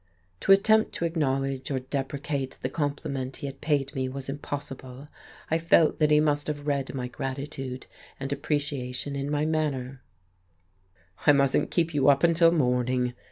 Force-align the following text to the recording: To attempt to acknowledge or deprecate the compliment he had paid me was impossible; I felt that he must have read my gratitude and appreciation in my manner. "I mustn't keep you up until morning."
To 0.39 0.51
attempt 0.51 0.93
to 0.93 1.05
acknowledge 1.05 1.69
or 1.69 1.77
deprecate 1.77 2.57
the 2.63 2.69
compliment 2.71 3.35
he 3.37 3.45
had 3.45 3.61
paid 3.61 3.93
me 3.93 4.09
was 4.09 4.29
impossible; 4.29 5.09
I 5.51 5.59
felt 5.59 5.99
that 5.99 6.09
he 6.09 6.19
must 6.19 6.47
have 6.47 6.65
read 6.65 6.95
my 6.95 7.07
gratitude 7.07 7.85
and 8.19 8.33
appreciation 8.33 9.15
in 9.15 9.29
my 9.29 9.45
manner. 9.45 10.01
"I 11.27 11.33
mustn't 11.33 11.69
keep 11.69 11.93
you 11.93 12.09
up 12.09 12.23
until 12.23 12.51
morning." 12.51 13.13